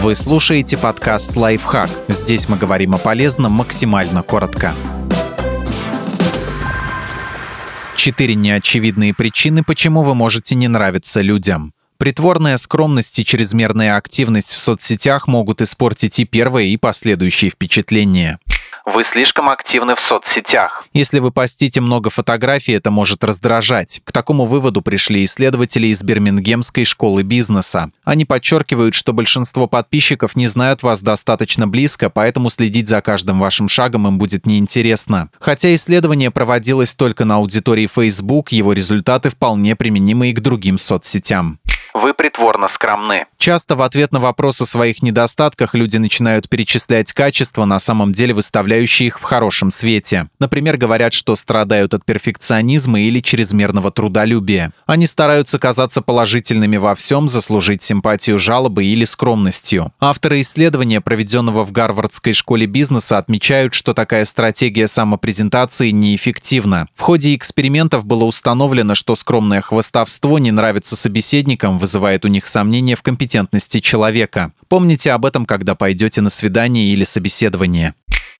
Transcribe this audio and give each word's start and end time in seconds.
Вы 0.00 0.14
слушаете 0.14 0.78
подкаст 0.78 1.34
«Лайфхак». 1.34 1.90
Здесь 2.06 2.48
мы 2.48 2.56
говорим 2.56 2.94
о 2.94 2.98
полезном 2.98 3.50
максимально 3.50 4.22
коротко. 4.22 4.72
Четыре 7.96 8.36
неочевидные 8.36 9.12
причины, 9.12 9.64
почему 9.64 10.02
вы 10.02 10.14
можете 10.14 10.54
не 10.54 10.68
нравиться 10.68 11.20
людям. 11.20 11.72
Притворная 11.96 12.58
скромность 12.58 13.18
и 13.18 13.24
чрезмерная 13.24 13.96
активность 13.96 14.52
в 14.52 14.58
соцсетях 14.58 15.26
могут 15.26 15.60
испортить 15.62 16.20
и 16.20 16.24
первое, 16.24 16.66
и 16.66 16.76
последующие 16.76 17.50
впечатления. 17.50 18.38
Вы 18.94 19.04
слишком 19.04 19.50
активны 19.50 19.94
в 19.94 20.00
соцсетях. 20.00 20.86
Если 20.94 21.18
вы 21.18 21.30
постите 21.30 21.82
много 21.82 22.08
фотографий, 22.08 22.72
это 22.72 22.90
может 22.90 23.22
раздражать. 23.22 24.00
К 24.02 24.12
такому 24.12 24.46
выводу 24.46 24.80
пришли 24.80 25.24
исследователи 25.24 25.88
из 25.88 26.02
Бирмингемской 26.02 26.84
школы 26.84 27.22
бизнеса. 27.22 27.90
Они 28.04 28.24
подчеркивают, 28.24 28.94
что 28.94 29.12
большинство 29.12 29.66
подписчиков 29.66 30.36
не 30.36 30.46
знают 30.46 30.82
вас 30.82 31.02
достаточно 31.02 31.68
близко, 31.68 32.08
поэтому 32.08 32.48
следить 32.48 32.88
за 32.88 33.02
каждым 33.02 33.40
вашим 33.40 33.68
шагом 33.68 34.08
им 34.08 34.16
будет 34.16 34.46
неинтересно. 34.46 35.28
Хотя 35.38 35.74
исследование 35.74 36.30
проводилось 36.30 36.94
только 36.94 37.26
на 37.26 37.36
аудитории 37.36 37.90
Facebook, 37.94 38.52
его 38.52 38.72
результаты 38.72 39.28
вполне 39.28 39.76
применимы 39.76 40.30
и 40.30 40.32
к 40.32 40.40
другим 40.40 40.78
соцсетям. 40.78 41.60
Притворно 42.18 42.66
скромны. 42.66 43.26
Часто 43.38 43.76
в 43.76 43.82
ответ 43.82 44.10
на 44.10 44.18
вопрос 44.18 44.60
о 44.60 44.66
своих 44.66 45.02
недостатках 45.02 45.76
люди 45.76 45.98
начинают 45.98 46.48
перечислять 46.48 47.12
качества, 47.12 47.64
на 47.64 47.78
самом 47.78 48.12
деле 48.12 48.34
выставляющие 48.34 49.06
их 49.06 49.20
в 49.20 49.22
хорошем 49.22 49.70
свете. 49.70 50.28
Например, 50.40 50.76
говорят, 50.76 51.12
что 51.12 51.36
страдают 51.36 51.94
от 51.94 52.04
перфекционизма 52.04 53.00
или 53.00 53.20
чрезмерного 53.20 53.92
трудолюбия. 53.92 54.72
Они 54.84 55.06
стараются 55.06 55.60
казаться 55.60 56.02
положительными 56.02 56.76
во 56.76 56.96
всем, 56.96 57.28
заслужить 57.28 57.82
симпатию 57.82 58.40
жалобы 58.40 58.84
или 58.84 59.04
скромностью. 59.04 59.92
Авторы 60.00 60.40
исследования, 60.40 61.00
проведенного 61.00 61.64
в 61.64 61.70
Гарвардской 61.70 62.32
школе 62.32 62.66
бизнеса, 62.66 63.18
отмечают, 63.18 63.74
что 63.74 63.94
такая 63.94 64.24
стратегия 64.24 64.88
самопрезентации 64.88 65.90
неэффективна. 65.90 66.88
В 66.96 67.02
ходе 67.02 67.36
экспериментов 67.36 68.04
было 68.04 68.24
установлено, 68.24 68.96
что 68.96 69.14
скромное 69.14 69.60
хвостовство 69.60 70.40
не 70.40 70.50
нравится 70.50 70.96
собеседникам, 70.96 71.78
вызывает 72.08 72.24
у 72.24 72.28
них 72.28 72.46
сомнения 72.46 72.94
в 72.96 73.02
компетентности 73.02 73.80
человека. 73.80 74.52
Помните 74.68 75.12
об 75.12 75.26
этом, 75.26 75.44
когда 75.44 75.74
пойдете 75.74 76.22
на 76.22 76.30
свидание 76.30 76.86
или 76.86 77.04
собеседование. 77.04 77.94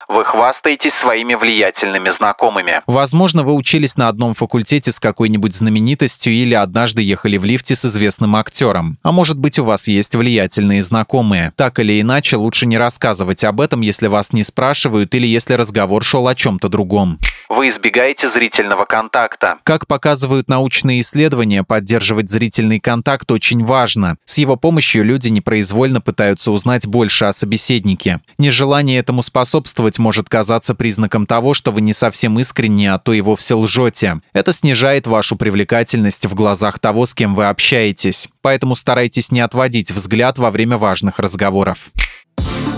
Вы 0.09 0.25
хвастаетесь 0.25 0.95
своими 0.95 1.35
влиятельными 1.35 2.09
знакомыми. 2.09 2.81
Возможно, 2.87 3.43
вы 3.43 3.53
учились 3.53 3.99
на 3.99 4.09
одном 4.09 4.33
факультете 4.33 4.91
с 4.91 4.99
какой-нибудь 4.99 5.55
знаменитостью 5.55 6.33
или 6.33 6.55
однажды 6.55 7.03
ехали 7.03 7.37
в 7.37 7.45
лифте 7.45 7.75
с 7.77 7.85
известным 7.85 8.35
актером. 8.37 8.97
А 9.03 9.13
может 9.13 9.39
быть, 9.39 9.59
у 9.59 9.65
вас 9.65 9.87
есть 9.87 10.15
влиятельные 10.15 10.83
знакомые. 10.83 11.53
Так 11.57 11.79
или 11.79 12.01
иначе, 12.01 12.37
лучше 12.37 12.65
не 12.67 12.79
рассказывать 12.79 13.45
об 13.45 13.61
этом, 13.61 13.83
если 13.83 14.07
вас 14.07 14.33
не 14.33 14.45
спрашивают 14.45 15.15
или 15.15 15.27
если 15.27 15.53
разговор 15.53 16.03
шел 16.03 16.27
о 16.27 16.35
чем-то 16.35 16.71
другом 16.71 17.19
вы 17.49 17.69
избегаете 17.69 18.29
зрительного 18.29 18.85
контакта. 18.85 19.59
Как 19.65 19.87
показывают 19.87 20.49
научные 20.49 21.01
исследования, 21.01 21.65
поддерживать 21.65 22.31
зрительный 22.31 22.81
контакт 22.81 23.31
очень 23.31 23.65
важно. 23.65 24.17
С 24.25 24.39
его 24.39 24.57
помощью 24.57 25.05
люди 25.05 25.29
непроизвольно 25.29 26.01
пытаются 26.01 26.51
узнать 26.51 26.87
больше 26.87 27.25
о 27.25 27.33
собеседнике. 27.33 28.21
Нежелание 28.39 28.99
этому 28.99 29.23
способствовать 29.23 29.99
может 29.99 30.29
казаться 30.29 30.75
признаком 30.75 31.27
того, 31.27 31.55
что 31.55 31.71
вы 31.73 31.81
не 31.81 31.93
совсем 31.93 32.39
искренне, 32.39 32.93
а 32.93 32.99
то 32.99 33.13
и 33.13 33.21
вовсе 33.21 33.55
лжете. 33.55 34.21
Это 34.33 34.53
снижает 34.53 35.07
вашу 35.07 35.37
привлекательность 35.37 36.27
в 36.27 36.35
глазах 36.35 36.79
того, 36.79 37.07
с 37.07 37.15
кем 37.15 37.35
вы 37.35 37.47
общаетесь. 37.47 38.29
Поэтому 38.43 38.75
старайтесь 38.75 39.31
не 39.31 39.41
отводить 39.41 39.91
взгляд 39.91 40.39
во 40.39 40.51
время 40.51 40.77
важных 40.77 41.19
разговоров. 41.19 41.91